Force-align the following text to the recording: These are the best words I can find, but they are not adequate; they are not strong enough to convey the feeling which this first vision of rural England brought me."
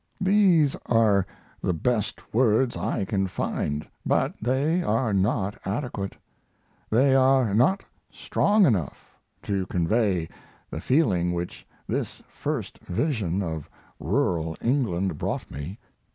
These 0.19 0.75
are 0.87 1.27
the 1.61 1.75
best 1.75 2.33
words 2.33 2.75
I 2.75 3.05
can 3.05 3.27
find, 3.27 3.87
but 4.03 4.35
they 4.39 4.81
are 4.81 5.13
not 5.13 5.59
adequate; 5.63 6.17
they 6.89 7.13
are 7.13 7.53
not 7.53 7.83
strong 8.11 8.65
enough 8.65 9.15
to 9.43 9.67
convey 9.67 10.27
the 10.71 10.81
feeling 10.81 11.33
which 11.33 11.67
this 11.85 12.23
first 12.31 12.79
vision 12.79 13.43
of 13.43 13.69
rural 13.99 14.57
England 14.59 15.19
brought 15.19 15.51
me." 15.51 15.77